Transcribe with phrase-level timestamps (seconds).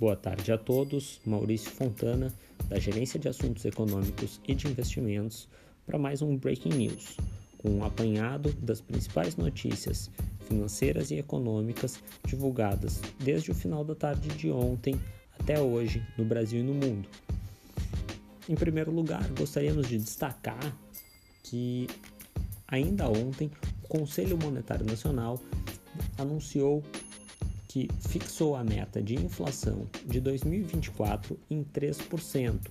[0.00, 1.20] Boa tarde a todos.
[1.26, 2.32] Maurício Fontana,
[2.70, 5.46] da Gerência de Assuntos Econômicos e de Investimentos,
[5.84, 7.18] para mais um Breaking News,
[7.58, 10.10] com um apanhado das principais notícias
[10.48, 14.98] financeiras e econômicas divulgadas desde o final da tarde de ontem
[15.38, 17.06] até hoje no Brasil e no mundo.
[18.48, 20.74] Em primeiro lugar, gostaríamos de destacar
[21.42, 21.86] que
[22.66, 23.50] ainda ontem
[23.84, 25.38] o Conselho Monetário Nacional
[26.16, 26.82] anunciou
[27.70, 32.66] que fixou a meta de inflação de 2024 em 3%,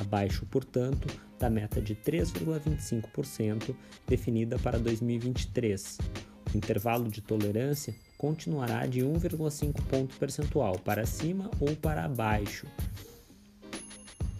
[0.00, 1.06] abaixo, portanto,
[1.38, 3.72] da meta de 3,25%
[4.04, 5.98] definida para 2023.
[6.52, 12.66] O intervalo de tolerância continuará de 1,5 ponto percentual para cima ou para baixo.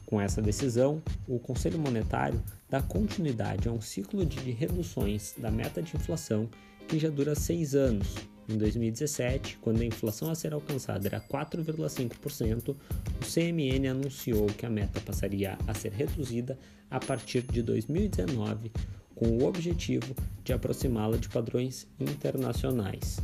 [0.04, 5.80] Com essa decisão, o Conselho Monetário dá continuidade a um ciclo de reduções da meta
[5.80, 6.50] de inflação
[6.88, 8.16] que já dura seis anos,
[8.48, 14.70] em 2017, quando a inflação a ser alcançada era 4,5%, o CMN anunciou que a
[14.70, 16.58] meta passaria a ser reduzida
[16.90, 18.70] a partir de 2019,
[19.14, 23.18] com o objetivo de aproximá-la de padrões internacionais.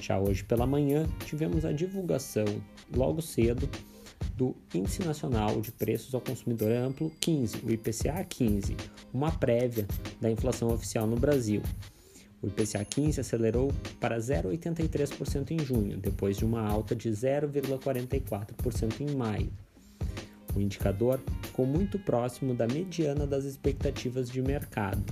[0.00, 2.46] Já hoje pela manhã, tivemos a divulgação,
[2.94, 3.68] logo cedo,
[4.36, 8.76] do Índice Nacional de Preços ao Consumidor Amplo 15, o IPCA 15,
[9.12, 9.86] uma prévia
[10.20, 11.62] da inflação oficial no Brasil.
[12.42, 19.14] O IPCA 15 acelerou para 0,83% em junho, depois de uma alta de 0,44% em
[19.14, 19.52] maio.
[20.54, 25.04] O indicador ficou muito próximo da mediana das expectativas de mercado.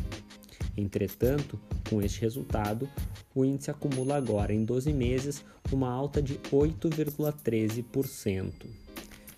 [0.76, 2.88] Entretanto, com este resultado,
[3.34, 8.52] o índice acumula agora em 12 meses uma alta de 8,13%.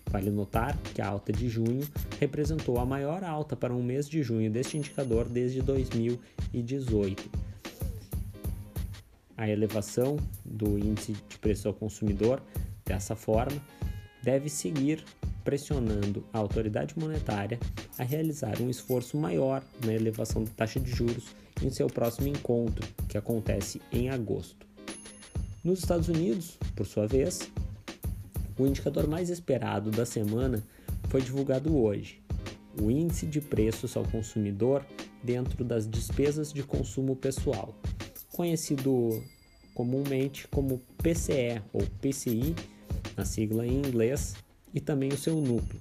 [0.09, 1.85] Vale notar que a alta de junho
[2.19, 7.50] representou a maior alta para um mês de junho deste indicador desde 2018
[9.41, 12.43] a elevação do índice de preço ao consumidor
[12.85, 13.59] dessa forma
[14.21, 15.03] deve seguir
[15.43, 17.59] pressionando a autoridade monetária
[17.97, 21.25] a realizar um esforço maior na elevação da taxa de juros
[21.59, 24.67] em seu próximo encontro, que acontece em agosto.
[25.63, 27.51] Nos Estados Unidos, por sua vez,
[28.59, 30.63] o indicador mais esperado da semana
[31.09, 32.21] foi divulgado hoje,
[32.79, 34.85] o índice de preços ao consumidor
[35.23, 37.75] dentro das despesas de consumo pessoal,
[38.31, 39.23] conhecido
[39.73, 42.55] comumente como PCE ou PCI,
[43.17, 44.35] na sigla em inglês,
[44.73, 45.79] e também o seu núcleo.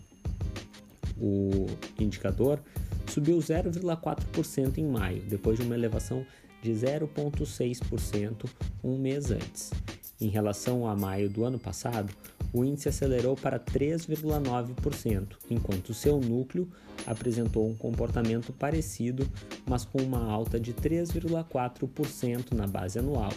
[1.21, 1.67] O
[1.99, 2.61] indicador
[3.07, 6.25] subiu 0,4% em maio, depois de uma elevação
[6.63, 8.49] de 0,6%
[8.83, 9.71] um mês antes.
[10.21, 12.13] Em relação a maio do ano passado,
[12.53, 16.69] o índice acelerou para 3,9%, enquanto seu núcleo
[17.07, 19.27] apresentou um comportamento parecido,
[19.67, 23.33] mas com uma alta de 3,4% na base anual.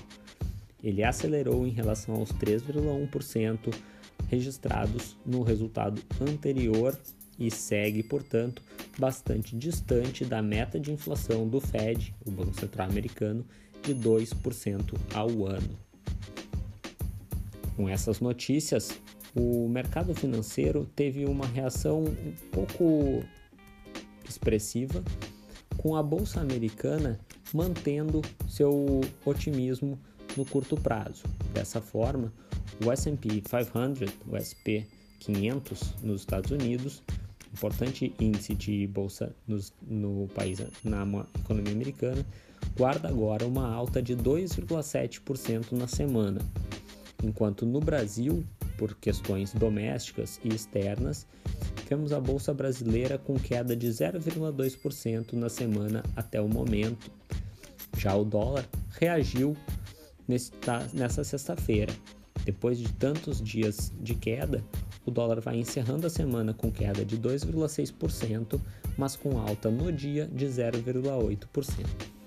[0.83, 3.73] Ele acelerou em relação aos 3,1%
[4.27, 6.97] registrados no resultado anterior
[7.39, 8.61] e segue, portanto,
[8.97, 13.45] bastante distante da meta de inflação do Fed, o Banco Central Americano,
[13.81, 15.92] de 2% ao ano.
[17.75, 18.99] Com essas notícias,
[19.35, 23.23] o mercado financeiro teve uma reação um pouco
[24.27, 25.03] expressiva,
[25.77, 27.19] com a bolsa americana
[27.53, 29.99] mantendo seu otimismo
[30.37, 31.23] no curto prazo.
[31.53, 32.31] Dessa forma,
[32.85, 34.85] o S&P 500, o SP
[35.19, 37.03] 500 nos Estados Unidos,
[37.53, 39.35] importante índice de bolsa
[39.81, 41.05] no país, na
[41.39, 42.25] economia americana,
[42.75, 46.41] guarda agora uma alta de 2,7% na semana,
[47.23, 48.43] enquanto no Brasil,
[48.77, 51.25] por questões domésticas e externas,
[51.89, 57.11] vemos a bolsa brasileira com queda de 0,2% na semana até o momento.
[57.97, 59.55] Já o dólar reagiu
[60.27, 61.93] nessa sexta-feira.
[62.45, 64.63] Depois de tantos dias de queda,
[65.05, 68.59] o dólar vai encerrando a semana com queda de 2,6%,
[68.97, 72.22] mas com alta no dia de 0,8%.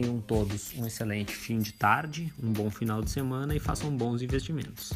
[0.00, 4.22] Tenham todos um excelente fim de tarde, um bom final de semana e façam bons
[4.22, 4.92] investimentos.